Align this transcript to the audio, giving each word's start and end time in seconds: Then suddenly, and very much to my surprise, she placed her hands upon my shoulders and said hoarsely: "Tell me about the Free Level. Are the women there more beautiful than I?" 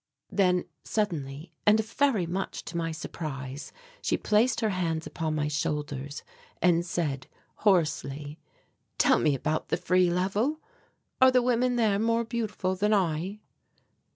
Then 0.31 0.65
suddenly, 0.83 1.53
and 1.63 1.79
very 1.85 2.25
much 2.25 2.65
to 2.65 2.75
my 2.75 2.91
surprise, 2.91 3.71
she 4.01 4.17
placed 4.17 4.61
her 4.61 4.71
hands 4.71 5.05
upon 5.05 5.35
my 5.35 5.47
shoulders 5.47 6.23
and 6.59 6.83
said 6.83 7.27
hoarsely: 7.57 8.39
"Tell 8.97 9.19
me 9.19 9.35
about 9.35 9.69
the 9.69 9.77
Free 9.77 10.09
Level. 10.09 10.59
Are 11.21 11.29
the 11.29 11.43
women 11.43 11.75
there 11.75 11.99
more 11.99 12.23
beautiful 12.25 12.75
than 12.75 12.95
I?" 12.95 13.41